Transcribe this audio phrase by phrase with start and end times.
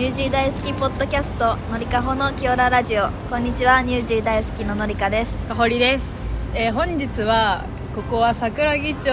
[0.00, 3.10] ニュージー大好きポッドキャストのりかほのきおらラジオ。
[3.28, 5.46] こんにちはニュージー大好きののりかです。
[5.46, 9.10] かほりです、えー本日はここは桜木町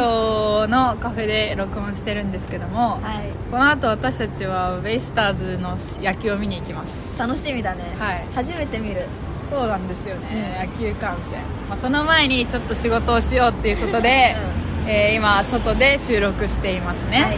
[0.70, 3.34] のカフェで録音してるんですけども、はい。
[3.52, 7.20] この後私たちはベイスターズの野球を見に行きます。
[7.20, 8.26] 楽しみだね、はい。
[8.34, 9.04] 初めて見る。
[9.49, 14.38] そうなんですよね、野球観戦、まあ、その前にちょっと仕事をしようっていうことで、
[14.88, 17.38] えー今外で収録していますね、はい、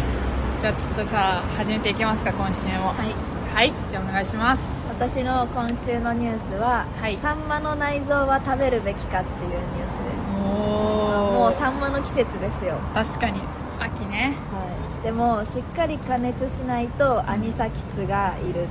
[0.62, 2.90] じゃあちょっとさ始めていきますか今週も。
[2.90, 3.29] はい、
[3.60, 4.90] はい、じゃあお願いします。
[4.94, 7.18] 私の今週のニュースは、はい。
[7.18, 10.32] サンマの内臓は食べるべきかっていうニュースです。
[10.40, 13.42] もうサンマの季節ですよ、確かに。
[13.82, 14.38] 秋ね。
[14.50, 14.66] は
[15.02, 18.66] い、でもしっかり加熱しないとアニサキスがいる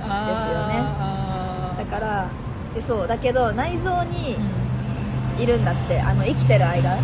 [0.00, 1.78] あー。
[1.78, 2.26] だから
[2.74, 4.36] でそうだけど内臓に
[5.36, 5.42] うん。
[5.42, 6.94] いるんだってあの生きてる間。
[6.94, 7.02] うん。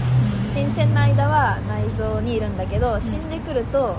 [0.48, 3.92] 新鮮な間は内臓にいるんだけど死んでくるとな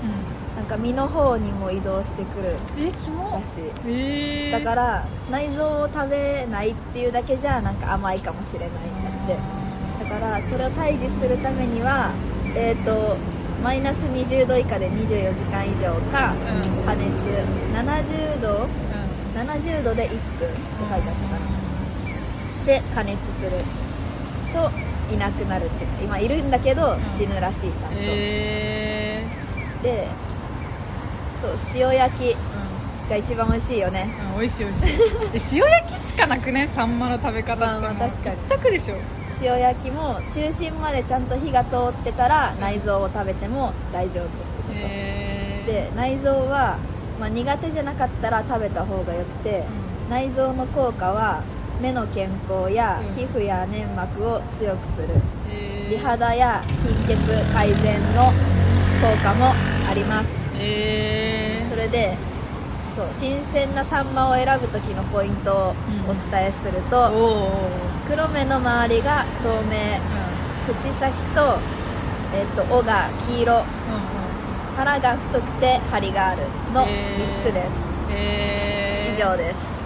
[0.72, 3.64] か身の方にも移動してくるえキモらしい。
[3.86, 9.36] えー、だから内臓を食べないっていうだけじゃなんか甘いかもしれないんだって。
[10.04, 12.10] だからそれを退治するためには
[12.56, 13.16] えっ、と
[13.62, 16.84] マイナス20度以下で24時間以上かうん。
[16.84, 17.12] 加熱。
[17.74, 18.64] 70度？
[18.64, 18.68] う
[19.34, 23.50] 70度で1分って書いてあったかなで加熱する。
[24.52, 24.70] と
[25.14, 25.90] いなくなるっていう。
[25.90, 29.24] か今いるんだけど死ぬらしいちゃんんと、え
[29.82, 30.08] で
[31.42, 32.36] そう塩焼きー
[33.10, 34.08] が一番美味しいよね。
[34.20, 34.92] うん、うん、美味しい美味しい。
[35.58, 36.66] え塩焼きしかなくね？
[36.68, 38.36] サンマの食べ方ってまあまあ確かに。
[38.36, 38.94] 一択でしょ？
[39.42, 44.30] 塩焼きも中心までちゃんと火が通ってたら内臓を食べても大丈夫って
[44.68, 46.76] こと、えー、で内臓は、
[47.18, 49.64] まあ、苦手じゃなかったら食べた方がよくて、
[50.08, 51.40] 内臓の効果は
[51.80, 53.16] 目の健康やうん。
[53.16, 55.08] 皮膚や粘膜を強くする、
[55.50, 56.62] えー、美肌や
[57.08, 58.26] 貧血改善の
[59.02, 59.52] 効果も
[59.90, 62.16] ありますえー、それで
[62.96, 65.74] そう新鮮なサンマを選ぶ時のポイントを
[66.08, 67.50] お伝えすると、おお
[68.08, 70.00] 黒目の周りが透明。
[70.66, 71.58] 口先と,、
[72.34, 73.52] えっと尾が黄色。
[73.54, 73.66] うんうん。
[74.76, 76.88] 腹が太くて張りがあるの3
[77.40, 79.82] つです、えー、以上です。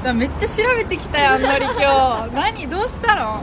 [0.00, 2.34] じゃあめっちゃ調べてきたよのり今日。
[2.36, 2.68] 何？
[2.68, 3.42] どうしたの、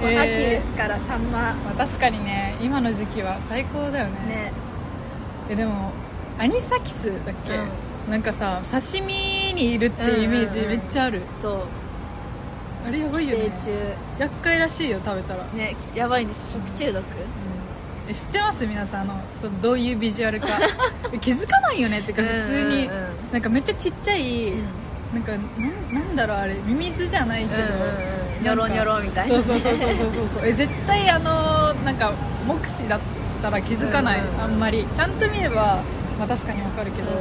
[0.00, 0.22] えー。
[0.22, 1.38] 秋ですからサンマ。
[1.40, 4.10] まあ、確かにね今の時期は最高だよね。
[4.26, 4.52] ね。
[5.50, 5.92] えでも
[6.40, 7.52] アニサキスだっけ、
[8.10, 10.78] なんかさ刺身にいるっていうイメージうんうんうん。
[10.80, 11.66] めっちゃある、そう。
[12.88, 17.04] あれやばいよ寄ね生厄介らしいよ食べたら、虫ねやばいんですよ食中毒？
[18.08, 18.66] え知ってます？
[18.66, 20.48] 皆さんあのそうどういうビジュアルか。
[21.12, 23.32] え 気づかないよねってか普通に、うんうんうん。
[23.32, 24.54] なんかめっちゃちっちゃい、
[25.12, 25.44] なんかなん
[25.92, 26.54] なんだろうあれ。
[26.64, 27.74] ミミズじゃないけど、うんうんう
[28.40, 28.42] ん。
[28.44, 30.46] ニョロニョロみたいなそうそうそうそうそうそうそう。
[30.46, 32.14] え絶対あのなんか
[32.46, 33.00] 目視だっ
[33.42, 34.40] たら気づかない、うんうんうん。
[34.40, 34.86] あんまり。
[34.94, 35.80] ちゃんと見れば、
[36.20, 37.16] まあ、確かにわかるけど、うん。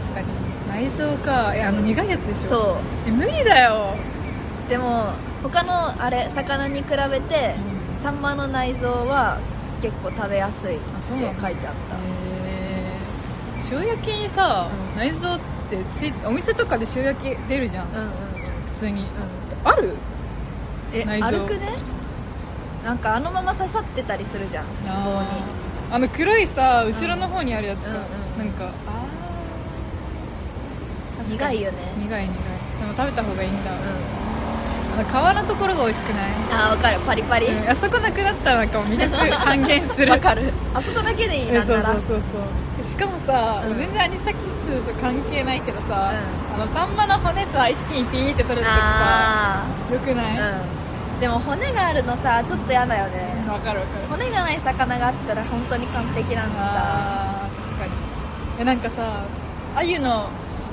[0.00, 0.26] 確かに
[0.68, 1.52] 内臓か。
[1.54, 2.48] えあの苦いやつでしょ？
[2.48, 2.76] そ
[3.06, 3.94] え無理だよ、
[4.66, 5.12] うでも
[5.42, 7.54] 他のあれ魚に比べて
[8.02, 9.40] サンマの内臓は
[9.82, 11.96] 結構食べやすいってあ書いてあった。
[11.96, 13.80] へー。
[13.82, 14.98] 塩焼きにさ、うん。
[14.98, 18.10] 内臓ってついお店とかで塩焼き出るじゃん、うんうんうん。
[18.66, 19.00] 普通に。
[19.02, 19.68] うん。
[19.68, 19.94] ある？
[20.92, 21.38] え内臓。
[21.38, 21.76] 歩くね？
[22.84, 24.64] なんかあのまま刺さってたりするじゃん。
[24.84, 25.63] 棒に
[25.94, 28.02] あの黒いさ後ろの方にあるやつか、うんうん
[28.36, 31.24] なんかあー。
[31.24, 31.78] 確かに苦いよね。
[31.98, 32.26] 苦い苦い。
[32.26, 33.74] でも食べた方がいいんだ、う
[34.94, 36.98] あの皮のところが美味しくない、んあ分かる。
[37.06, 37.46] パリパリ。
[37.46, 37.70] うん。
[37.70, 40.10] あそこなくなったらなんかもう魅力半減する。
[40.18, 40.52] わかる。
[40.74, 41.74] あそこだけでいいなんな。
[41.76, 42.16] らそうそうそ
[42.82, 43.78] うしかもさ、うん。
[43.78, 46.12] 全然アニサキスと関係ないけどさ、
[46.58, 50.38] うあのサンマの骨さ一気にピーって取れた時さあよくない？
[50.40, 50.83] わ、あうん
[51.20, 53.44] でも骨があるのさちょっと嫌だよね。
[53.46, 54.06] かるわかる。
[54.10, 57.92] 骨がない魚があったら本当に完璧なんでさ確かに。
[58.60, 59.24] えなんかさ
[59.76, 60.28] 鮎の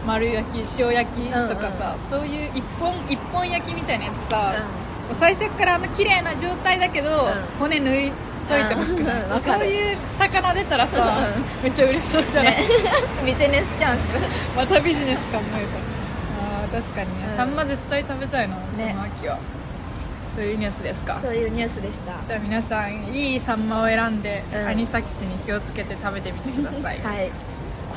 [0.06, 4.54] 丸焼き塩焼きとかさ、そういう一本一本焼きみたいなやつさ、
[5.08, 7.34] もう最初からあの綺麗な状態だけど、ん。
[7.60, 8.12] 骨抜い
[8.50, 9.60] といてほしくない、うんわかる。
[9.60, 11.28] そういう魚出たらさ、
[11.62, 12.68] うめっちゃ嬉しそうじゃない、ね。
[13.26, 14.04] ビジネスチャンス。
[14.58, 16.76] またビジネス考えた。
[16.76, 17.38] あー確かにね、うん。
[17.38, 18.96] サンマ絶対食べたいな、ね。
[18.96, 19.38] この秋は
[20.36, 21.20] そういうニュースですか？
[21.22, 22.26] そういうニュースでした。
[22.26, 24.68] じゃあ皆さんいいサンマを選んで、うん。
[24.68, 27.00] アニサキスに気をつけて食べてみてください。
[27.04, 27.30] はい、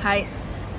[0.03, 0.27] はい。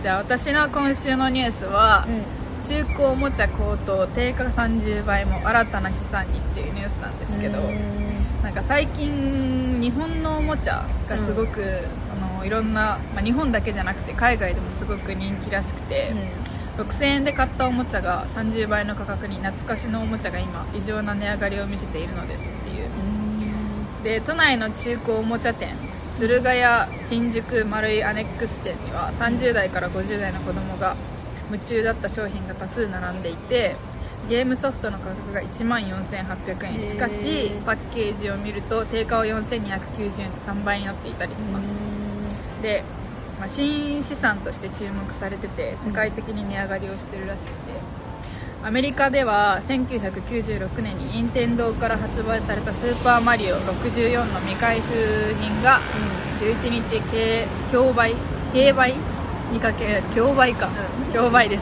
[0.01, 7.61] じゃあ私の今週のニュースは、う中古おもちゃ高騰定価30倍も新たな資産にっていうニュースなんですけど
[8.41, 11.63] なんか最近日本のおもちゃがすごく、
[12.11, 16.11] あのいろんな、まあ、日本だけじゃなくて海外でもすごく人気らしくて、
[16.77, 22.89] 6000円で買ったおもちゃが30倍の価格に懐かしのおもちゃが今異常な値上がりを見せているのですっていう。
[24.03, 25.73] で都内の中古おもちゃ店
[26.19, 30.95] 駿河屋新宿丸いアネックス店には30代から50代の子供が
[31.51, 33.75] 夢中だった商品が多数並んでいて
[34.29, 36.81] ゲームソフトの価格が1万4800円。
[36.81, 41.67] しかしパッケージを見ると定価は4290円と3倍になっていたりします。
[42.61, 42.83] で、
[43.39, 47.55] まあ、新資産として注目されてて世界的に値上がりをしてるらしくて。
[48.63, 55.81] アメリカでは1996年に任天堂から発売された「スーパーマリオ64」の未開封品が
[56.41, 56.99] 11日
[57.71, 58.15] 競競売
[58.55, 58.95] 競売
[59.51, 60.69] にかけ競売か、
[61.13, 61.61] 競売です。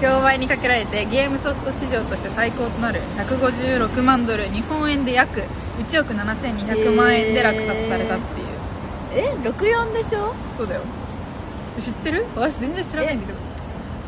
[0.00, 5.44] 競売にかけられてゲームソフト市場として最高となる156万ドル日本円で約
[5.78, 8.46] 1億7200万円で落札されたっていう、
[9.14, 10.34] え64でしょ？
[10.56, 10.80] そうだよ
[11.80, 12.26] 知ってる？
[12.36, 13.38] 私全然知らないんだけど。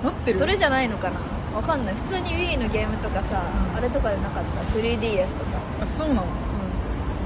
[0.05, 0.39] 持ってる？
[0.39, 1.21] それじゃないのかな？
[1.57, 1.95] わかんない。
[1.95, 3.43] 普通に Wii のゲームとかさ、
[3.73, 3.77] うん。
[3.77, 6.27] あれとかでなかった？3DS とか、あそうなの？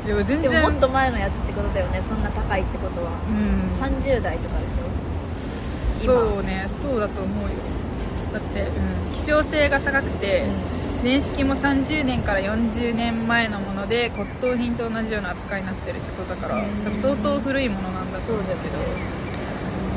[0.07, 2.01] いや全で然ももっと前のやつってことだよね。
[2.01, 3.71] そんな高いってことは、うん。
[3.81, 4.83] 30代とかでしょ？
[5.37, 6.67] そうね。
[6.69, 7.51] そうだと思うよ。
[8.33, 10.47] だって、うん、希少性が高くて、
[11.03, 16.85] 年式も30年から40年前のもので骨董品と同じような扱いになってるってことだからうん。
[16.85, 18.59] 多分相当古いものなんだと思うけど。
[18.59, 19.16] ま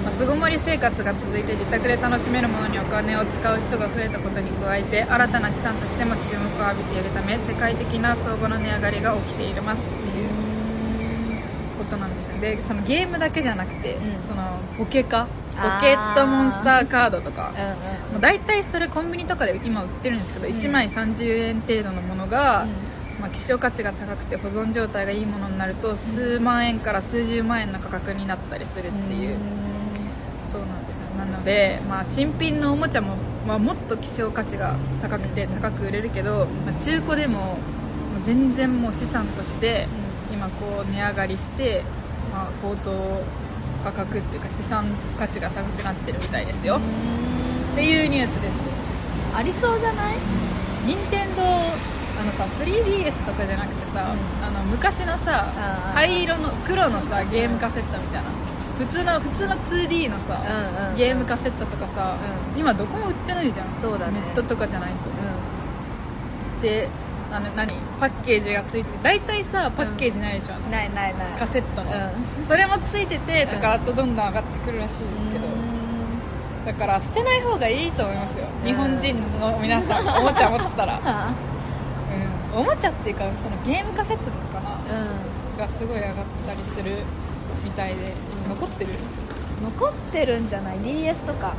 [0.10, 10.30] あ巣ごもり生活が続いて自宅で楽しめるものにお金を使う人が増えたことに加えて新たな資産としても注目を浴びているため世界的な相場の値上がりが起きていますっていう
[11.78, 12.34] ことなんですよ。
[12.34, 14.24] ねでそのゲームだけじゃなくて、うん。
[14.24, 17.52] そのポケカポケットモンスターカードとか
[18.12, 20.56] うんうん大体それコンビニとかで今売ってるんですけど、うん。
[20.56, 23.22] 1枚30円程度のものが、うん。
[23.22, 29.38] まあ、希少価値が高くて保存状態がいいものになると数万円から数十万円の価格になったりするっていう、
[30.50, 31.06] そうなんですよ。
[31.18, 33.16] なので、まあ、新品のおもちゃも、
[33.48, 37.54] まあ、もっと希少価値が高くて高く売れるけど、まあ、中古でもも
[38.18, 39.88] う全然もう資産として
[40.34, 41.84] 今こう値上がりして、
[42.32, 42.92] まあ、高騰
[43.84, 44.88] 価格っていうか資産
[45.18, 46.80] 価値が高くなってるみたいですよ、
[47.74, 48.66] っていうニュースです。
[49.36, 50.16] ありそうじゃない？
[50.86, 54.46] 任天堂あのさ 3DS とかじゃなくてさ、うん。
[54.46, 55.46] あの昔のさ
[55.94, 58.30] 灰色の黒のさゲームカセットみたいな
[58.80, 62.18] 普通の普通の 2D のさ、うんうんゲームカセットとかさ、
[62.56, 63.68] う今どこも売ってないじゃん。
[63.82, 64.14] そうだね。
[64.14, 66.62] ネットとかじゃないと。
[66.62, 66.90] で
[67.32, 67.74] あの何？
[68.00, 68.98] パッケージがついてて。
[69.04, 71.40] 大体さパッケージないでしょ、あのないないない。
[71.40, 71.94] カセットの、う
[72.46, 75.48] それもついててとかあとどんどん上がってくるらしいですけど、
[76.66, 78.68] だから捨てない方がいいと思いますよ、うん。
[78.68, 81.00] 日本人の皆さんおもちゃ持ってたら。
[81.04, 81.34] あ
[82.56, 82.62] うん。
[82.62, 86.92] おもちゃっていうかそのゲームカセットとかかな、うがすごい上がってたりする
[87.64, 88.92] みたいで、うん残ってる？
[88.92, 88.94] ん
[89.64, 91.54] 残ってるんじゃない？DS とか。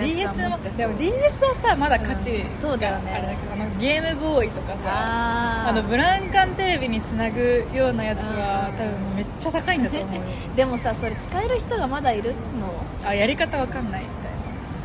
[0.00, 2.56] DS もでも DS はさまだ価値うん。
[2.56, 3.10] そうだよね。
[3.10, 8.76] があれだけどあのゲームボーイとかさああのブランカンテレビにつなぐようなやつはうん。
[8.78, 10.22] 多分めっちゃ高いんだと思うよ。
[10.54, 12.30] でもさそれ使える人がまだいる
[12.60, 13.08] の？
[13.08, 14.32] あやり方わかんないみたい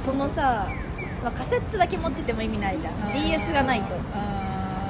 [0.04, 0.68] そのさ、
[1.24, 3.00] まあ、カセットだけ持ってても意味ないじゃん。
[3.00, 3.96] な DS がないと。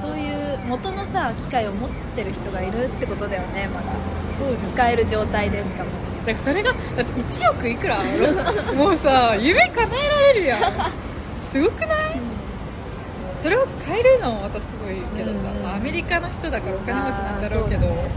[0.01, 3.87] そういう元のさ機械を持ってる人がいるってことだよねまだ。
[4.31, 4.71] そうじゃん。
[4.71, 5.89] 使える状態でしかも
[6.25, 7.99] だからそれがだって1億いくら
[8.75, 10.59] もうさ 夢叶えられるやん。
[11.39, 12.19] すごくない？
[13.41, 18.09] それを買えるのもまたすごいけどさ、うんまあアメリカの人だからお金持ちなんだろうけどね。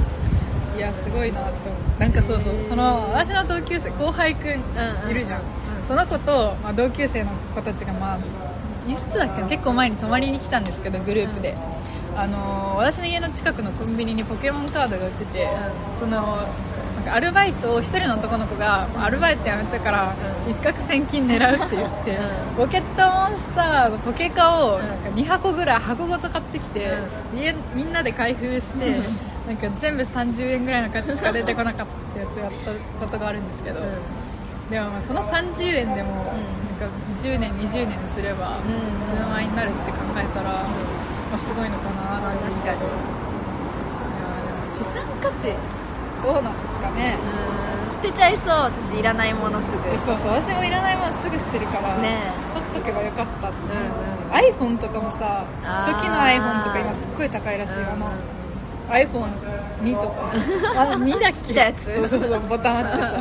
[0.77, 2.01] いやすごいなって思う。
[2.01, 5.45] なんかそうそうその私の同級生後輩くんうんいるじゃん、うん
[5.87, 8.19] その子と、まあ、同級生の子たちがまあ
[8.91, 9.43] いつだっけ？
[9.43, 11.55] な結構前に泊まりに来たんですけどグループで、
[12.17, 15.49] あのー私の家の近くのコンビニにポケモンカードが売ってて、う
[16.01, 16.39] その
[17.07, 20.15] かアルバイトを一人の男の子がアルバイト辞めたから
[20.47, 20.53] うん。
[20.53, 22.19] 一攫千金狙うって言って、う
[22.57, 24.87] ポケットモンスターのポケカをうん。
[24.87, 26.93] なんか2箱ぐらい箱ごと買ってきて、
[27.35, 28.91] 家みんなで開封して、
[29.47, 32.53] なんか全部30円ぐらいの価値しか出てこなかったってやつやっ
[33.01, 33.81] たことがあるんですけど、
[34.71, 39.07] でもまあその30円でもなんか10年20年すればうん。
[39.07, 42.51] 数万円になるって考えたら、まあ、すごいのかなと思う。
[42.51, 42.79] 確かに。
[44.73, 45.55] 資産価値
[46.27, 47.17] どうなんですかね。
[47.87, 47.93] うん。
[47.93, 48.55] 捨てちゃいそう。
[48.67, 49.77] 私いらないものすぐ。
[49.95, 50.33] えそうそう。
[50.33, 52.19] 私もいらないものすぐ捨てるから、ね
[52.53, 53.79] 取っとけばよかったって、う。
[53.79, 54.77] んうん。
[54.77, 58.11] iPhone とかもさ初期の iPhone とか今すっごい高いらしいよ、あの
[58.89, 60.31] iPhone2 とか。
[60.83, 61.85] あ2だっけちっちゃいやつ。
[62.11, 62.41] そうそうそう。
[62.49, 63.13] ボタンあってさ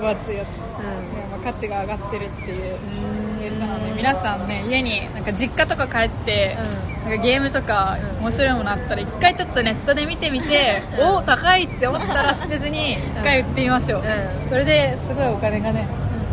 [0.00, 0.48] 分厚いやつ。
[0.56, 1.30] うん。
[1.30, 2.78] まあ価値が上がってるっていう。
[2.94, 6.56] ニュースなので皆さんね家になんか実家とか帰って、
[7.04, 8.24] なんかゲームとかうん。
[8.24, 14.48] 面白いものあったら一回ちょっとネットで見てみて、お高いって思ったら捨てずに一回売ってみましょう、うん。
[14.48, 15.86] それですごいお金がね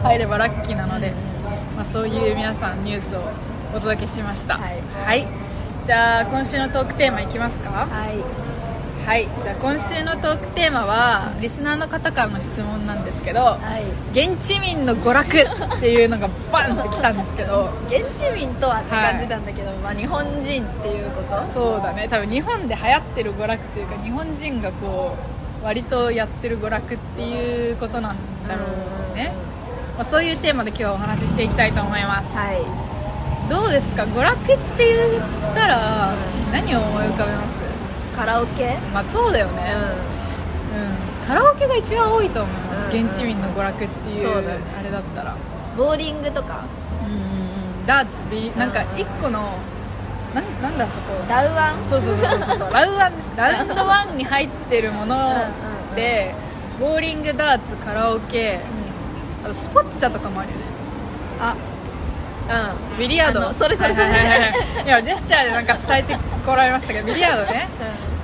[0.03, 1.11] 入ればラッキーなので、
[1.75, 3.21] まあ、そういう皆さんニュースを
[3.75, 4.57] お届けしました。
[4.57, 4.81] はい。
[5.05, 5.27] はい、
[5.85, 7.71] じゃあ今週のトークテーマいきますか？
[7.71, 8.50] はい
[9.05, 13.83] はいじゃあ今週のトークテーマはリスナーの方からの質問なんですけどはい。
[14.17, 17.69] 現地民の娯楽っていうのがバンってきたんですけど。
[17.87, 20.43] 現地民とはって感じなんだけど、まあ、日本人っ
[20.81, 21.45] ていうこと？
[21.51, 22.07] そうだね。
[22.09, 25.15] 多分日本で流行ってる娯楽というか日本人がこ
[25.61, 28.15] う割とやってる娯楽っていうことなん
[28.47, 28.65] だろ
[29.13, 29.31] うね、
[29.95, 32.31] まあ、そういうテーマで今日はお話ししていきたいと思います。
[32.35, 32.61] はい。
[33.49, 34.03] どうですか？
[34.03, 36.13] 娯楽って言ったら
[36.53, 37.59] 何を思い浮かべます？
[38.15, 38.77] カラオケ？
[38.93, 39.73] まあそうだよね、
[41.21, 44.59] うん、カラオケが一番多いと思います、うん現地民の娯楽っていうそうだね。
[44.77, 45.37] あれだったら。
[45.77, 46.65] ボーリングとか？
[47.07, 47.23] うんうんう
[47.83, 47.85] ん。
[47.87, 49.39] ダーツビなんか一個の
[50.35, 51.13] なんなんだそこ？
[51.29, 51.77] ラウワン？
[51.89, 52.67] そうそうそうそうそう。
[52.75, 56.35] ラウワンですラウンドワンに入ってるものうんうんで
[56.81, 58.59] ボーリングダーツカラオケ
[59.45, 60.63] あとスポッチャとかもあるよね。
[61.39, 61.55] あ
[62.99, 63.53] ビリヤード？
[63.53, 64.05] それそれそれ。
[64.07, 64.85] はいはいはいはい。
[64.85, 67.67] いやジェスチャーでなんか伝えてこられましたけどビリヤードね。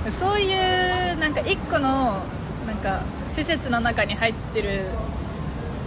[0.06, 0.12] うん。
[0.12, 2.22] そういうなんか一個の
[2.66, 4.86] なんか施設の中に入ってる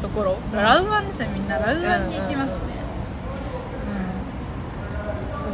[0.02, 1.58] ところ、ラウワンですねみんな。
[1.58, 2.60] ラウワンに行きますね。
[5.34, 5.52] うん、そう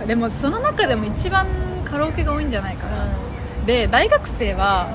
[0.00, 0.06] ね。
[0.06, 1.46] でもその中でも一番
[1.84, 3.06] カラオケが多いんじゃないかな、
[3.66, 4.88] で大学生は、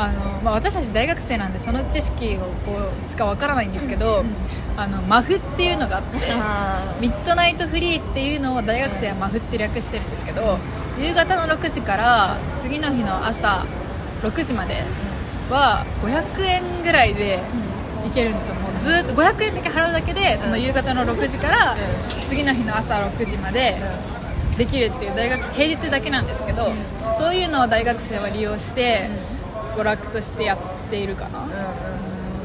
[0.00, 4.24] あのまあ、私たち大学生なんでその知識をこうしかわからないんですけど、
[4.76, 10.58] あのマフっていうのがあってあミッドナイトフリーっていうのを大学生はマフって略してるんですけど
[11.00, 13.66] 夕方の6時から次の日の朝
[14.22, 14.84] 6時まで
[15.50, 17.40] は500円ぐらいで
[18.04, 18.54] 行けるんですよ。
[18.54, 21.76] もうずっと500円だけ払うだけでその夕方の6時から
[22.28, 23.74] 次の日の朝6時まで
[24.56, 26.72] できるっていう大学生平日だけなんですけど
[27.18, 29.10] そういうのを大学生は利用して
[29.76, 30.58] 娯楽としてやっ
[30.90, 31.46] ているかな、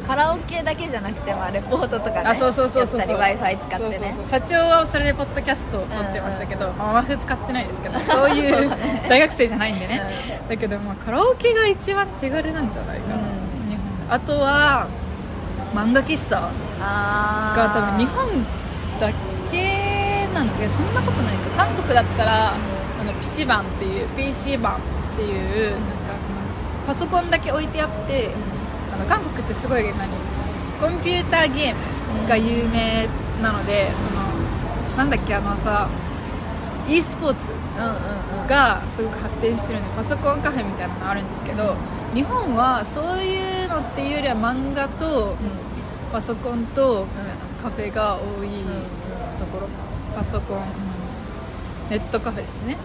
[0.06, 3.80] カラオケだけじゃなくて、まあ、レポートとかねあそうそうそうそうやったり w i f i 使ってね。
[3.80, 4.26] そうそうそう。
[4.26, 8.70] 社長はそれでポッドキャストを撮ってましたけど、まあ、マフ使ってないですけどそういう
[9.10, 10.02] 大学生じゃないんでね、
[10.50, 13.70] だけど、まあ、カラオケが一番手軽なんじゃないかな、うん。
[13.70, 14.16] 日本。
[14.16, 14.88] あとは
[15.74, 16.50] 漫画喫茶
[16.82, 18.46] あが多分日本
[19.00, 19.10] だ
[19.52, 20.58] けなの。
[20.60, 21.66] でそんなことないか。
[21.66, 24.80] 韓国だったらあの PC 版っていう PC 版っ
[25.16, 25.74] ていう
[26.86, 28.32] パソコンだけ置いてあって
[28.94, 29.94] あの韓国ってすごい何
[30.80, 33.08] コンピューターゲームが有名
[33.42, 34.24] なのでその
[34.98, 35.90] なんだっけあのさ
[36.88, 37.52] e スポーツ
[38.48, 41.76] がすごく発展してるんでパソコンカフェみたいなのあるんですけど
[42.14, 45.36] 日本はそういうのっていうよりは漫画と
[46.12, 47.08] パソコンと
[47.64, 48.50] カフェが多い
[49.40, 49.68] ところ。
[50.16, 50.64] パソコン、うん。
[51.90, 52.78] ネットカフェですね。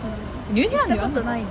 [0.50, 1.22] ニュージーランドにはあんの？
[1.22, 1.42] ない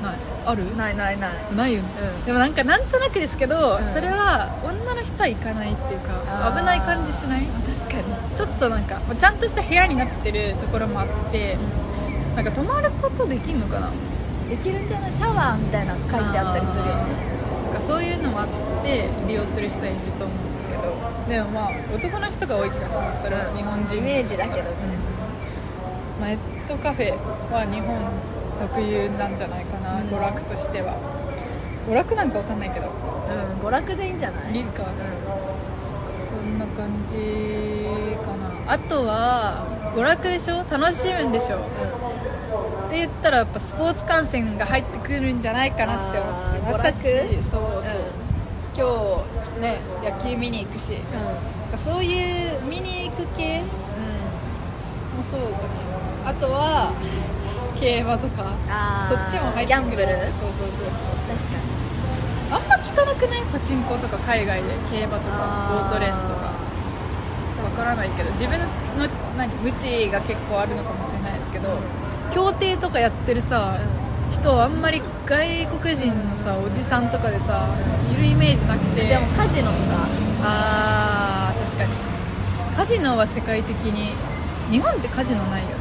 [0.00, 0.14] ない。
[0.46, 0.76] ある？
[0.76, 1.32] ないないない。
[1.56, 1.88] ないよね、
[2.20, 2.24] うん。
[2.26, 3.92] でもなんかなんとなくですけど、うん。
[3.92, 7.46] それは女の人は行かないっていうか危ない感じしない？
[7.46, 8.36] 確かに。
[8.36, 11.56] ちょっとなんかちゃんとした部屋になってるところもあって
[12.36, 13.90] なんか泊まることできるのかな？
[14.48, 15.12] できるんじゃない？
[15.12, 16.92] シャワーみたいなの書いてあったりするよね。
[17.70, 18.48] なんかそういうのもあっ
[18.82, 20.80] て利用する人はいると思うんですけど。
[21.28, 23.22] でもまあ男の人が多い気がします。
[23.22, 23.98] それは日本人。
[23.98, 24.70] イメージだけど。
[24.70, 24.70] ね
[26.18, 26.38] まあネッ
[26.68, 27.14] トカフェ
[27.52, 28.10] は日本
[28.60, 30.08] 特有なんじゃないかな、うん。
[30.08, 30.94] 娯楽としては。
[31.88, 32.86] 娯楽なんかわかんないけど。
[32.88, 32.92] うん
[33.66, 34.56] 娯楽でいいんじゃない？
[34.56, 34.90] いいか、そっか。
[36.28, 37.86] そんな感じ
[38.24, 38.72] かな。
[38.72, 40.64] あとは娯楽でしょ？
[40.70, 41.58] 楽しむんでしょ？
[41.58, 47.94] って言ったらやっぱスポーツ観戦が入ってくるんじゃないかなって思ってあー私たそうそう、
[48.76, 49.24] 今
[49.56, 50.94] 日ね野球見に行くし。
[50.94, 51.78] うん。
[51.78, 53.66] そういう見に行く系も
[55.22, 56.34] そうじゃない？
[56.34, 56.92] あとは
[57.80, 58.54] 競馬とか
[59.08, 59.80] そっちも入ってくる。
[59.80, 60.06] ギャンブル？
[60.36, 61.64] そうそうそうそう確かに。
[62.52, 63.42] あんま聞かなくない？
[63.50, 66.52] パチンコとか海外で競馬とかボートレースとか。
[67.64, 69.48] わからないけど自分の何？
[69.62, 71.78] 無知が結構あるのかもしれないですけど
[72.32, 73.78] 競艇とかやってるさ、
[74.30, 77.66] 人はあんまり外国人のさおじさんとかでさ
[78.12, 79.06] いるイメージなくて。
[79.06, 80.06] でもカジノとか。
[80.42, 81.92] あー確かに。
[82.76, 84.12] カジノは世界的に
[84.70, 85.74] 日本ってカジノないよね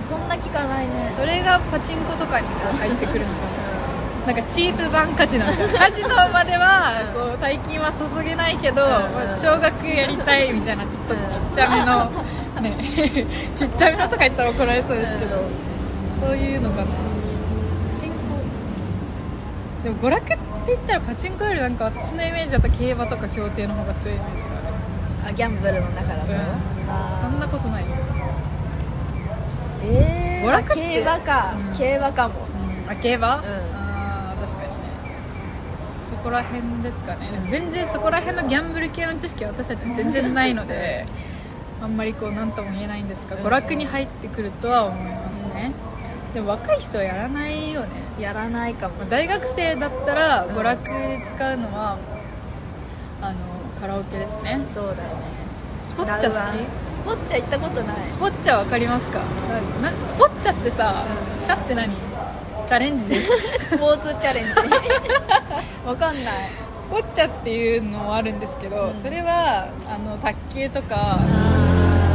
[0.00, 1.12] うんそんな聞かないね。
[1.14, 3.32] それがパチンコとかにこう入ってくるのか
[4.26, 4.32] な。
[4.32, 12.10] なんかチープ版カジノみたいなカジノまではこう大金は注げないけど、うんまあ少額やりたいみたいなちょっとちっちゃめの。
[12.60, 12.76] ね。
[13.56, 15.36] ちっちゃめのとか言ったら怒られそうですけど、
[16.20, 16.84] そういうのかな。
[16.84, 16.90] パ
[18.00, 18.14] チンコ。
[19.84, 24.48] でも娯楽って言ったらパチンコよりなんか私のイメージだと競馬とか競艇の方が強いイメージが
[25.24, 26.38] あるあギャンブルの中だと、うん。
[26.90, 28.09] あそんなことないー
[29.82, 30.80] えー、娯楽って。
[30.80, 31.78] 競馬か、うん。
[31.78, 32.34] 競馬かも。
[32.88, 33.30] あ競馬、ん。
[33.30, 33.42] あ
[34.32, 34.74] あ確かにね。
[36.10, 37.28] そこら辺ですかね。
[37.48, 41.06] 全然そこら辺のギャンブル系の知識は私たち全然ないので
[41.82, 45.72] あんまりこう何とも言えないんですが娯楽に入ってくるとは思いますね。
[46.34, 47.88] でも若い人はやらないよね。
[48.18, 48.94] やらないかも。
[49.08, 50.56] 大学生だったらうん。
[50.56, 51.96] 娯楽で使うのは、
[53.22, 53.34] あの
[53.80, 54.60] カラオケですね。
[54.72, 55.40] そうだよね。
[55.82, 56.56] スポッチャ好ラウアン
[57.00, 57.96] スポッチャ行ったことない。
[58.04, 59.20] きスポッチャわかりますか？
[59.82, 61.06] ななスポッチャってさ、
[61.38, 61.44] うん。
[61.44, 61.92] チャって何？
[62.66, 63.14] チャレンジ？
[63.58, 64.50] スポーツチャレンジ。
[65.86, 66.34] わかんない。
[66.80, 68.94] スポッチャっていうのもあるんですけど、うん。
[69.02, 71.18] それはあの卓球とかあ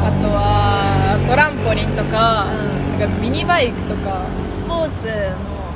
[0.08, 3.00] あとはトランポリンとか,、うん。
[3.00, 4.12] なんかミニバイクとか。
[4.12, 5.14] ースポーツの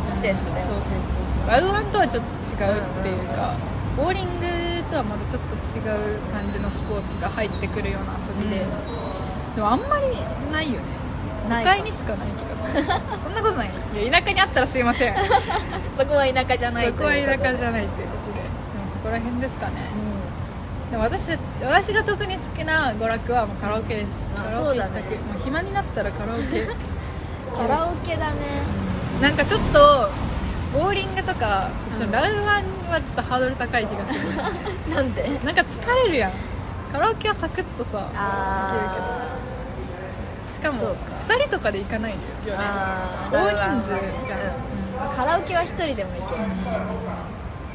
[0.07, 1.47] 施設でそうそうそうそう。
[1.47, 3.53] ラウアンとはちょっと違うっていうか、
[3.99, 4.47] ボーリング
[4.89, 8.63] とはまたちょっと違う感じのスポーツが入ってくるような遊びで、
[9.55, 10.07] でもあんまり
[10.49, 10.85] ないよね。
[11.49, 12.83] 都会にしかない気がする。
[13.19, 13.69] そんなことない
[14.01, 15.15] いや田舎にあったらすいません。
[15.99, 18.39] そこは田舎じゃないそこは田舎じゃいないということで。
[18.39, 18.47] で
[18.79, 19.73] もそこら辺ですかね。
[20.87, 24.17] うでも私私が特に好きな娯楽はもうカラオケです。
[24.37, 25.01] あカラオケ一そうだね。
[25.01, 26.63] 択、もう暇になったらカラオケ。
[26.63, 26.67] ん
[27.57, 28.63] カラオケだね。
[29.21, 30.09] なんかちょっと
[30.73, 34.29] ボーリングとかそっちのラウアンはちょっとハードル高い気がする。
[34.95, 35.23] なんで？
[35.43, 36.31] なんか疲れるやん。
[36.91, 39.27] カラオケはサクッとさあ
[40.51, 40.95] しかもそう
[41.29, 42.23] 2人とかで行かないよね。
[43.31, 43.89] 大人数
[44.25, 44.39] じゃん、
[45.09, 45.15] うん。
[45.15, 46.43] カラオケは一人でも行ける。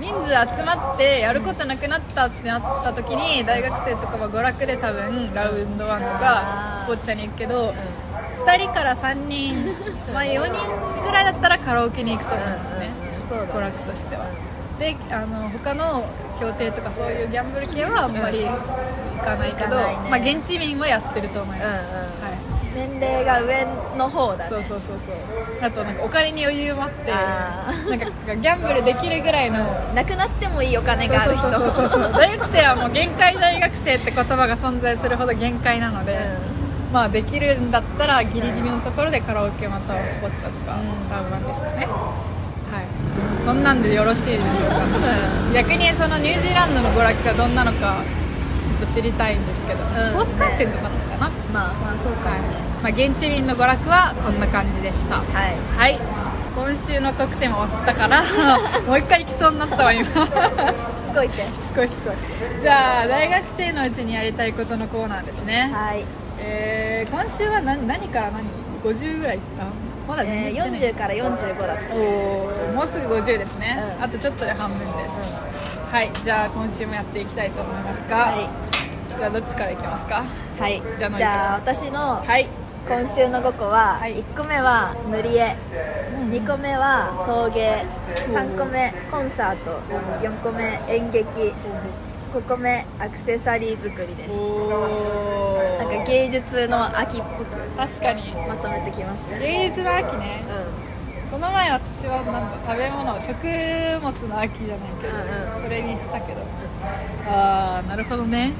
[0.01, 7.73] 人数集まってやることなくなったってなった時に大学生とかは娯楽で多分ラウンドワンとかスポッチャに行くけど
[8.45, 9.75] 2人から3人、
[10.13, 10.53] まあ、4人
[11.05, 12.91] ぐらいだったらカラオケに行くと思うんですね。
[13.53, 14.27] 娯楽としては。
[14.79, 16.05] であの他の
[16.41, 19.97] 協定とかそういうギャンブル系はあんまり行かないけど、ね。
[20.11, 22.99] まあ、現地民はやってると思います、うんうんはい。
[22.99, 24.45] 年齢が上の方だね。
[24.49, 25.15] そうそうそうそう。
[25.63, 31.51] あとなんかお金に余裕もあってなんかギャンブルできるぐらいのなくなってもいいお金がある人。
[31.53, 36.19] そうそうそうそう大学生はもう限界大学生って言葉が存在するほど限界なので、
[36.95, 41.11] まあできるんだったらギリギリのところでカラオケまたはスポッチャとかうん。
[41.11, 41.87] ラブワンですかね。
[42.71, 43.45] はい。
[43.45, 44.79] そんなんでよろしいでしょうか。
[45.53, 47.99] 逆にそのニュージーランドの娯楽がどんなのか
[48.65, 52.63] ちょっと知りたいんですけど、スポーツ観戦とかなのかな、まあまあそうかもね。
[52.81, 55.19] まあ、現地民の娯楽はこんな感じでした。
[55.19, 55.59] はい。
[55.75, 55.99] はい。
[56.55, 58.23] 今週の特典終わったから
[58.87, 60.07] もう一回行きそうになったわ今。
[60.07, 60.19] しつ
[61.11, 61.43] こいって。
[61.43, 62.63] しつこいしつこい。
[62.63, 66.05] じゃあ大学生のうちにやりたいことのコーナーですね、はい、
[66.47, 68.45] えー、今週は何何から何
[68.83, 69.73] ？50ぐらいあ
[70.07, 70.91] まだ全えー、然行ってない。
[70.91, 71.79] 40から45だっ
[72.69, 74.05] たもうすぐ50ですね、うん。
[74.05, 75.41] あとちょっとで半分です、
[75.91, 78.51] はいじゃあ今週もやっていきたいと思いますが、は
[79.17, 80.25] じゃあどっちからいきますか？
[80.59, 82.49] い、はい、じゃあじゃあか私のはい、
[82.89, 84.17] 今週の5個は、はい。
[84.17, 85.55] 1個目は塗り絵。
[86.19, 86.31] うん。
[86.33, 87.85] 2個目は陶芸。
[88.29, 89.79] 3個目コンサート。
[90.21, 91.55] 4個目演劇
[92.35, 93.83] 5個目アクセサリー。
[93.83, 98.33] 作りですおなんか芸術の秋っぽく確かに。
[98.49, 100.43] まとめてきました芸術の秋ね。
[101.31, 103.37] うこの前私はなんか食べ物食
[104.03, 105.63] 物の秋じゃないけど、うんうん。
[105.63, 106.43] それにしたけど。
[107.29, 108.53] ああなるほどね。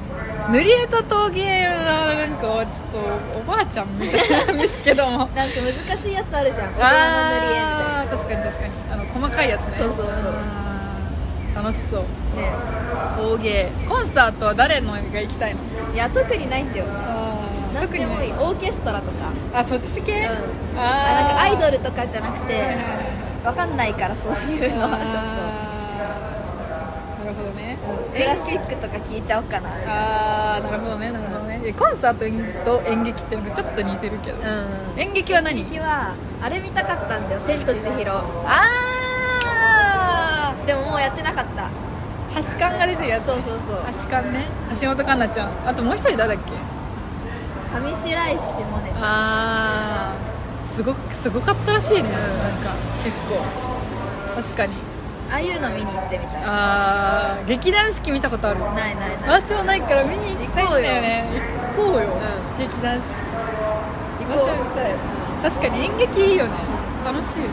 [0.51, 2.89] 塗り絵と陶芸はなんかちょっ
[3.35, 5.11] とおばあちゃんみたいなん ですけども。
[5.11, 6.73] んなんか難しいやつあるじゃん。
[6.79, 7.99] 大人の塗り絵みたいな。
[7.99, 8.73] ああ確かに確かに。
[8.93, 9.75] あの細かいやつね。
[9.79, 11.57] そうそうそう。
[11.57, 12.01] 楽しそう。
[12.01, 12.84] ね
[13.25, 15.63] 陶芸コンサートは誰のが行きたいの？
[15.95, 16.85] いや特にないんだよ。
[16.89, 17.41] あ
[17.73, 18.31] なんでもいい。
[18.31, 19.33] ねオーケストラとか。
[19.55, 20.79] あそっち系、うん。
[20.79, 22.61] ああなんかアイドルルとかじゃなくて
[23.43, 25.25] わかんないからそういうのはちょっ
[27.25, 27.79] なるほどね。
[27.81, 29.71] とクラシックとか聞いちゃおうかな。
[29.71, 31.63] ああなるほどねなるほどね。
[31.65, 32.27] えコンサート
[32.65, 34.41] と演劇ってなんかちょっと似てるけど、う
[34.97, 35.01] ん。
[35.01, 35.61] 演劇は何？
[35.61, 38.13] 演劇はあれ見たかったんだよ「千と千尋。
[38.13, 38.23] あ
[40.53, 41.71] あ」でももうやってなかった
[42.37, 43.27] 橋勘が出てるやつ。
[43.27, 43.79] そうそうそう。
[44.05, 44.47] 橋勘ね。
[44.81, 45.51] 橋本環奈ちゃん。
[45.69, 46.53] あともう一人誰だっけ？
[47.75, 49.05] 上白石萌音ちゃん。
[49.05, 50.15] ああ
[50.67, 52.03] すごくすごかったらしいね。
[52.03, 52.19] なんか
[53.05, 53.43] 結構。
[54.35, 54.75] 確かに。
[55.31, 56.43] ああいうの見に行ってみたい。
[56.45, 58.61] ああ劇団四季見たことある？
[58.61, 59.43] ないないない。
[59.43, 61.25] 私もないから見に行きたいんだよね。
[61.77, 62.11] 行こうよ、う
[62.59, 63.23] 劇団四季。
[64.25, 64.47] 行こう。
[64.47, 64.93] 私は見たい。
[65.51, 66.53] 確かに演劇いいよね。
[67.05, 67.53] 楽しいよね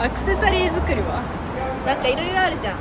[0.00, 1.22] アクセサリー作りは？
[1.86, 2.76] なんかいろいろあるじゃん。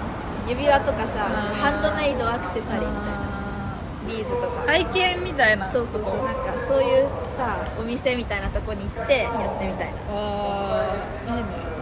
[0.48, 1.24] 指輪とかさ
[1.56, 3.20] ハンドメイドアクセサリーみたいな。
[3.24, 4.48] あビーズとか。
[4.63, 5.72] ー体験みたいな。
[5.72, 9.94] そうそうそうなんかそういうさお店みたいなとこに行ってやってみたいな。
[10.12, 10.96] あ
[11.30, 11.74] あいいね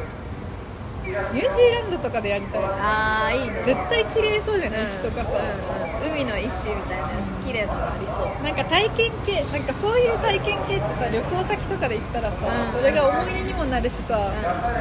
[1.34, 2.62] ニュージーランドとかでやりたい。
[2.64, 3.64] ああいいね。
[3.66, 5.36] 絶対綺麗そうじゃない石とかさ、うん
[5.76, 8.44] うん海の石みたいなやつ綺麗なのありそう。
[8.44, 14.18] なんか体験系なんかそういう体験系ってさ旅行先とかで行ったらさ、うんそれが思い出にもなるしさ、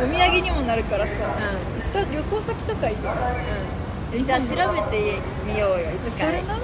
[0.03, 1.13] お土産にもなるからさ、
[1.91, 3.11] った旅行先とかいいよ
[4.15, 4.25] うん。
[4.25, 6.63] じゃあ調べてみようよそれなうん。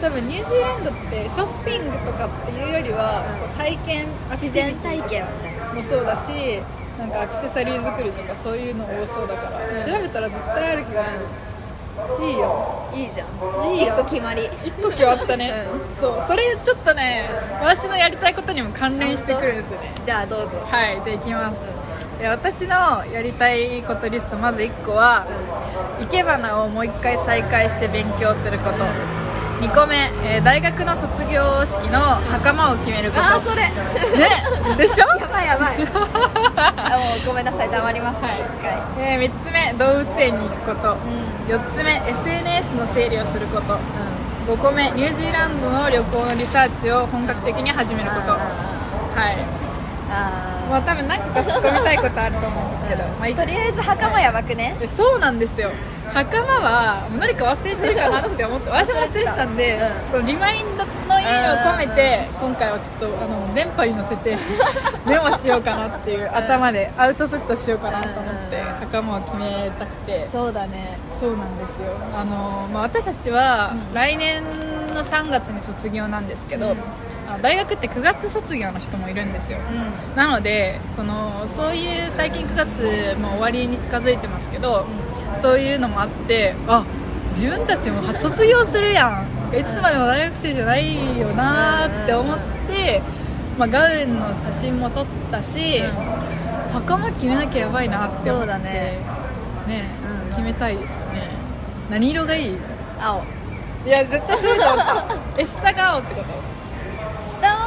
[0.00, 3.40] 多分ニュージーランドってショッピングとかっていうよりは、うん。
[3.40, 5.24] こう体験自然体験
[5.74, 6.62] もそうだし
[6.98, 12.90] なんかアクセサリー作りとかそういうの多そうだから、調べたら絶対ある気がする、いいよ。
[12.92, 13.28] いいじゃん。
[13.74, 13.94] いいよ。
[13.94, 14.50] 一個決まり。
[14.64, 16.24] 一個決まったね、うそう。
[16.26, 17.30] それちょっとね
[17.62, 19.92] 私のやりたいことにも関連してくるんですよね。
[20.04, 20.58] じゃあどうぞ。
[20.66, 21.60] はいじゃあ行きます。
[21.64, 21.79] で
[22.28, 25.26] 私のやりたいことリストまず1個は
[26.00, 28.84] 生け花をもう1回再開して勉強すること。
[29.60, 32.00] 2個目、えー大学の卒業式の
[32.32, 33.22] 袴を決めること。
[33.22, 33.62] ああそれ。
[33.62, 33.68] ね
[34.76, 35.04] でしょ？
[35.20, 35.76] やばいやばい。
[36.56, 38.40] あもうごめんなさい黙りますはい。
[38.40, 38.44] 一
[38.96, 39.12] 回。
[39.16, 40.96] え3つ目動物園に行くこと。
[41.48, 41.54] うん。
[41.54, 43.78] 4つ目 SNS の整理をすること。
[44.48, 48.32] 5個目ニュージーランドの旅行のリサーチを本格的に始めること。
[48.32, 49.36] はい。
[50.10, 50.39] あ
[50.70, 54.76] まあ多分何個か突っ込みたいことあると思うんですけど、 まあいとりあえず袴やばくね。
[54.80, 55.70] えそうなんですよ。
[56.14, 59.80] 袴は何か忘れてるかなって思って 私も忘れてたんで、
[60.24, 64.36] リマインドの意味を込めて今回はちょっとあの電波に乗せて
[65.06, 70.28] メモしようかなっていう頭でアウトプットしようかなと思ってうん袴を決めたくて。
[70.28, 70.98] そうだね。
[71.20, 71.92] そうなんですよ。
[72.18, 74.42] あの、まあ、私たちは来年
[74.94, 76.72] の3月に卒業なんですけど、うん。
[76.72, 76.74] あ
[77.38, 79.58] 大学って9月卒業の人もいるんですよ。
[79.58, 80.16] うん。
[80.16, 84.86] なのでそのそういう最近9月も終わりに近づいてますけど、
[85.40, 86.84] そういうのもあってあ
[87.30, 89.56] 自分たちも卒業するやん。
[89.56, 92.38] いつまでも大学生じゃないよなーって思っ
[92.68, 93.02] て、
[93.58, 95.82] まあ、ガウンの写真も撮ったし、
[96.72, 98.98] 袴決めなきゃやばいなって思ってね。
[99.66, 99.88] ね
[100.24, 100.30] うん。
[100.30, 101.28] 決めたいですよね。
[101.90, 102.56] 何色がいい？
[103.00, 103.24] 青。
[103.86, 104.78] いや絶対そうじゃん
[105.38, 106.49] え下が青ってこと？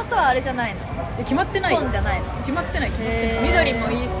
[0.08, 0.80] さあれじゃないの？
[1.18, 1.74] え決まってない？
[1.76, 2.26] 紺じゃないの？
[2.40, 3.42] 決まってない決まってない。
[3.68, 4.12] 緑もいいし、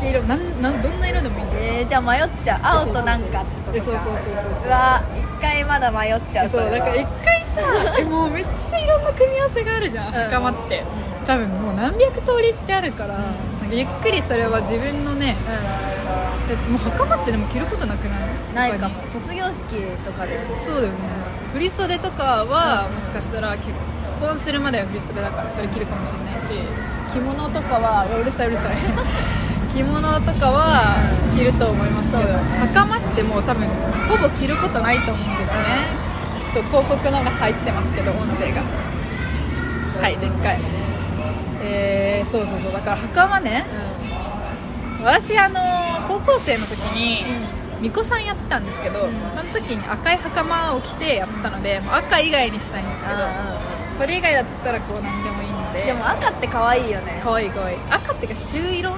[0.00, 1.62] 黄色なんなんどんな色でもいいんだよ。
[1.80, 2.60] えー、じゃあ迷っちゃう。
[2.62, 3.76] 青となんかってことか。
[3.76, 4.66] えそうそうそうそうそう。
[4.66, 5.02] うわ
[5.38, 7.60] 一回まだ迷っちゃうそうだから一回さ
[8.00, 10.08] えもうめっちゃいろんな組み合わせがあるじゃん。
[10.08, 10.12] ん。
[10.12, 10.82] 袴って。
[11.26, 13.34] 多分もう何百通りってあるから、なんか
[13.72, 15.36] ゆっくりそれは自分のね
[16.48, 18.16] だってもう袴ってでも着ることなくな
[18.68, 18.70] い？
[18.70, 18.94] ないかも。
[19.10, 19.74] 卒業式
[20.04, 20.38] とかで。
[20.60, 20.92] そうだよね。
[21.54, 23.68] 振り袖とかはもしかしたら結
[24.24, 26.54] 婚するまでは振り袖だからそれ着るかもしれないし
[27.12, 28.76] 着物とかはうるさいうるさい。
[29.74, 30.94] 着物とかは
[31.36, 33.66] 着ると思いますけど袴ってもう多分
[34.08, 35.60] ほぼ着ることないと思うんですね。
[36.38, 38.62] ちょっと広告のが入ってますけど音声が。
[40.00, 40.60] はいじゃあ一回
[41.60, 42.72] えー、そうそうそう。
[42.72, 43.64] だから袴ね。
[45.02, 45.60] 私あの
[46.08, 47.24] 高校生の時に
[47.80, 49.12] 巫女さんやってたんですけど、ん。
[49.36, 55.84] その時に赤い袴を着てやってたので赤以外にしたいんですけどうそれ以外だったらこう何でもいいんで。
[55.84, 57.20] んでも赤って可愛いよね。
[57.22, 57.78] 可愛い可愛い。
[57.90, 58.90] 赤っていうか朱色？
[58.90, 58.94] う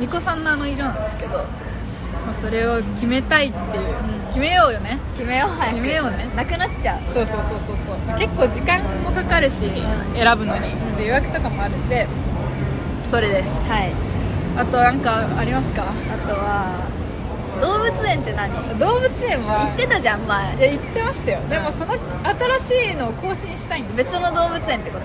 [0.00, 1.44] 巫女さんのあの色なんですけど、ま
[2.30, 3.94] あ、それを決めたいっていう、
[4.28, 4.94] 決めようよね。
[4.94, 5.76] ん決めよう早く。
[5.76, 6.28] 決めようね。
[6.36, 7.00] なくなっちゃう。
[7.12, 8.18] そうそうそうそうそう。
[8.18, 9.70] 結構時間もかかるし、
[10.14, 10.70] 選ぶのに。
[10.96, 12.06] で予約とかもあるんで
[13.10, 13.70] それです。
[13.70, 13.92] はい。
[14.56, 15.82] あとなんかありますか？
[15.84, 16.87] あとは
[17.60, 18.52] 動物園って何？
[18.52, 20.56] 行動物園はってたじゃん前。
[20.56, 21.40] いや行ってましたよ。
[21.48, 21.94] でもその
[22.58, 24.04] 新しいのを更新したいんですよ。
[24.04, 25.04] 別の動物園ってこと？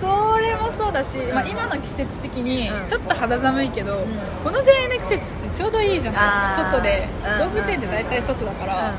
[0.00, 2.88] それもそうだし、まあ、今の季節的にうん。
[2.88, 4.06] ちょっと肌寒いけど、ん。
[4.42, 6.70] このぐらいの季節ってちょうどいいじゃないですか。
[6.72, 7.52] 外で、うん。
[7.52, 8.94] 動物園って大体外だから、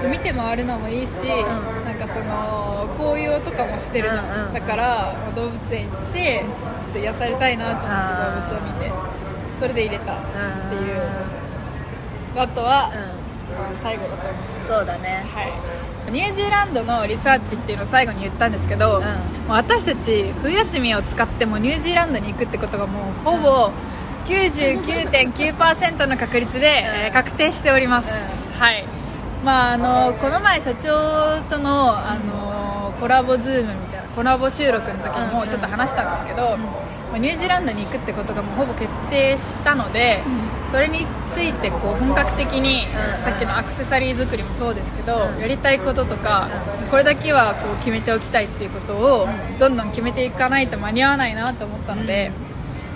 [0.00, 1.84] で見て回るのもいいし、ん。
[1.84, 6.44] なんかその紅葉とかもしてるじゃん、うんうんだからまあ動物園行って
[6.80, 8.92] ちょっと癒されたいなと思って動物を見て
[9.58, 10.20] それで入れたっ
[10.70, 11.02] ていう。
[11.40, 11.43] う
[12.36, 13.24] あとは、ん。
[13.54, 15.24] まあ最後だと思うそうだね。
[15.32, 19.02] はい、ニュージーランドのリサーチっていうのを最後に言ったんですけど、ん。
[19.02, 19.08] も
[19.50, 23.70] う私たち冬休みを使ってもニュージーランドに行くってことがもうほぼ
[24.26, 28.86] 99.9%の確率で、えー確定しております、はい。
[29.44, 40.22] まああのこの前社長とのあのコラボズームみたいなコラボ収録の時にもちょっと話したんですけど、まあニュージーランドに行くってことがもうほぼ決定したので、
[40.74, 42.92] それについてこう本格的に、うん。
[43.22, 46.48] さっきのアクセサリー作りもそうですけど、やりたいこととか、
[46.90, 49.28] これだけはこう決めておきたいっていうことを
[49.60, 52.32] どんどん決めていかないと間に合わないなと思ったので、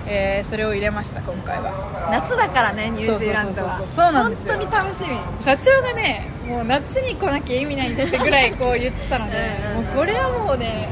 [0.08, 2.10] えーそれを入れました今回は。
[2.10, 3.86] 夏だからねニュージーランドは。
[3.86, 4.54] そうなんですよ。
[4.54, 5.16] 本当に楽しみ。
[5.40, 9.36] 社長がねもう夏に来なきゃ意味ないってぐらいこう言ってたので
[9.76, 9.84] うん。
[9.84, 10.88] もうこれはもうね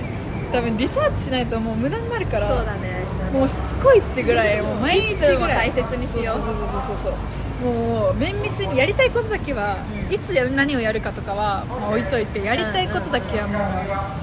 [0.53, 3.05] 多分リサーチしないともう無駄になるからそうだね。
[3.33, 6.37] もうしつこいってぐらいもう毎日ぐらい大切にしよう。
[6.37, 7.15] そうそうそうそうそう
[7.63, 13.61] もう綿密にやりたいことだけは、うんいつやる何をやるかとかは、まあ、置いといてやりたいことだけはもう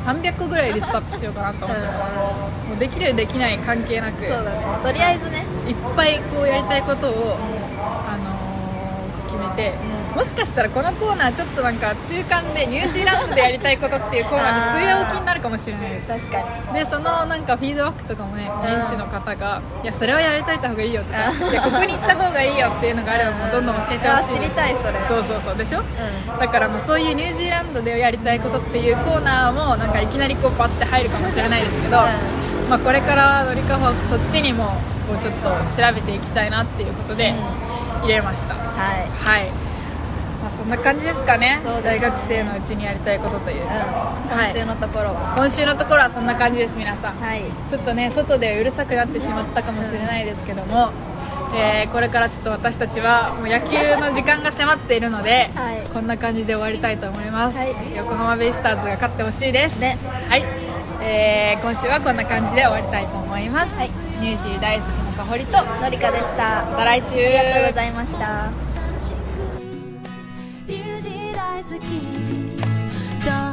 [0.07, 8.33] 300個ぐらいリストアップしようかなと思ってます、もうできるできない関係なくそうだねとりあえずねいっぱいこうやりたいことを、あのー
[9.27, 16.07] 決めめて、うんもしかしたらこのコーナーちょっとなんか中間でニュージーランドでやりたいことっていうコーナーで据え置きになるかもしれないです。
[16.07, 16.37] 確か
[16.71, 16.73] に。
[16.79, 24.93] でそのなんかフィードバックとかもねうん現地の方が「いやそれはやめといた方がいいよ」とか「いやここに行った方がいいよ」っていうのがあればもうどんどん教えてほしいあ知りたいそれ。
[25.03, 25.41] そうそう。
[25.41, 25.79] そうでしょ？
[25.79, 25.83] う
[26.39, 32.01] だからもうそういうニュージーランドでやりたいことっていうコーナーもなんかいきなりこうパッて入るかもしれないですけど、う
[32.69, 34.65] まあ、これからのりかほはそっちにも
[35.07, 37.33] こうちょっと調べていきたいなっていうことで
[38.01, 39.07] 入れました、はい。
[39.29, 39.72] はい、まあ、
[40.57, 41.59] そんな感じですかね。
[41.83, 44.31] 大学生のうちにやりたいことというか、うん。
[44.31, 45.33] 今週のところは。
[45.35, 47.15] 今週のところはそんな感じです皆さん。
[47.15, 47.41] はい。
[47.69, 50.91] ちょっとね外でうるさくなってしまったかもしれないですけども、
[51.55, 55.87] えーこれからちょっと私たちはもう野球の時間が迫っているので、はい。
[55.93, 57.75] こんな感じで終わりたいと思います、はい。
[57.95, 59.97] 横浜ベイスターズが勝ってほしいです、ね。
[60.29, 60.43] はい、
[61.01, 63.89] えー今週はこんな感じで終わりたいと思います、はい。
[64.21, 66.63] ニュージー大好きなかほりとまのりかでした。
[66.63, 67.15] た来週。
[67.15, 68.72] ありがとうございました
[71.63, 73.52] ミュージ大好きど